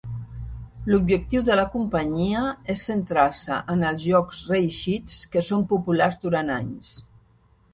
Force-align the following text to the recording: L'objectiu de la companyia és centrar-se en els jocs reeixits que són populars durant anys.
L'objectiu 0.91 1.43
de 1.49 1.57
la 1.59 1.65
companyia 1.73 2.41
és 2.75 2.81
centrar-se 2.89 3.59
en 3.75 3.83
els 3.91 4.07
jocs 4.15 4.41
reeixits 4.55 5.21
que 5.37 5.45
són 5.51 5.69
populars 5.75 6.19
durant 6.25 6.51
anys. 6.57 6.91